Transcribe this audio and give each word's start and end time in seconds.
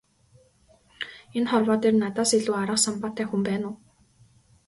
Энэ 1.37 1.49
хорвоо 1.51 1.77
дээр 1.81 1.95
надаас 2.03 2.31
илүү 2.37 2.55
арга 2.61 2.77
самбаатай 2.85 3.25
хүн 3.27 3.41
байна 3.47 3.65
уу? 3.69 3.75